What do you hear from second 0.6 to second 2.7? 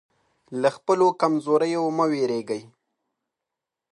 له خپلو کمزوریو مه وېرېږئ.